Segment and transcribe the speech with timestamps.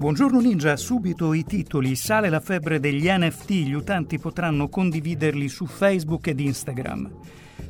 [0.00, 1.94] Buongiorno Ninja, subito i titoli.
[1.94, 7.10] Sale la febbre degli NFT, gli utenti potranno condividerli su Facebook ed Instagram.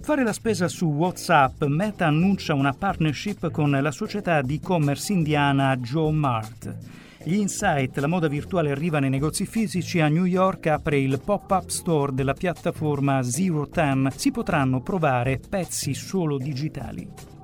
[0.00, 5.76] Fare la spesa su WhatsApp, Meta annuncia una partnership con la società di e-commerce indiana
[5.76, 6.76] Joe Mart.
[7.24, 11.66] Gli Insight, la moda virtuale arriva nei negozi fisici, a New York apre il pop-up
[11.66, 14.08] store della piattaforma Zero Ten.
[14.14, 17.39] Si potranno provare pezzi solo digitali.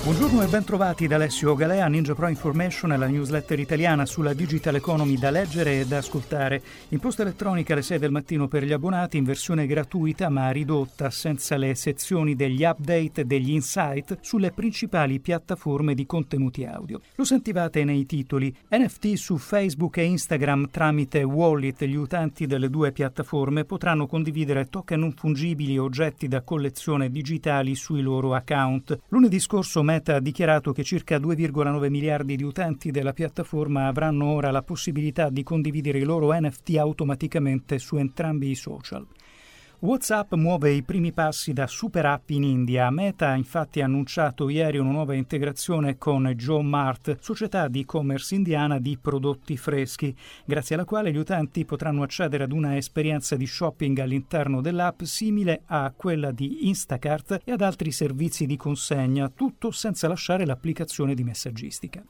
[0.00, 4.76] Buongiorno e ben trovati da Alessio Galea, Ninja Pro Information, la newsletter italiana sulla digital
[4.76, 6.62] economy da leggere e da ascoltare.
[6.90, 11.10] In posta elettronica alle 6 del mattino per gli abbonati in versione gratuita ma ridotta
[11.10, 17.00] senza le sezioni degli update e degli insight sulle principali piattaforme di contenuti audio.
[17.16, 18.54] Lo sentivate nei titoli.
[18.70, 21.84] NFT su Facebook e Instagram tramite wallet.
[21.84, 28.00] Gli utenti delle due piattaforme potranno condividere token non fungibili oggetti da collezione digitali sui
[28.00, 28.98] loro account.
[29.08, 34.50] Lunedì scorso Meta ha dichiarato che circa 2,9 miliardi di utenti della piattaforma avranno ora
[34.50, 39.06] la possibilità di condividere i loro NFT automaticamente su entrambi i social.
[39.80, 42.90] WhatsApp muove i primi passi da super app in India.
[42.90, 48.80] Meta ha infatti annunciato ieri una nuova integrazione con Joe Mart, società di e-commerce indiana
[48.80, 50.12] di prodotti freschi,
[50.44, 55.62] grazie alla quale gli utenti potranno accedere ad una esperienza di shopping all'interno dell'app simile
[55.66, 61.22] a quella di Instacart e ad altri servizi di consegna, tutto senza lasciare l'applicazione di
[61.22, 62.02] messaggistica.